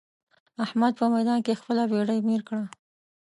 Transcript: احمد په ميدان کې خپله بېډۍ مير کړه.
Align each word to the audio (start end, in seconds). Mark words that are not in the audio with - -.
احمد 0.65 0.93
په 0.99 1.05
ميدان 1.13 1.39
کې 1.45 1.59
خپله 1.59 1.83
بېډۍ 1.91 2.19
مير 2.27 2.41
کړه. 2.47 2.63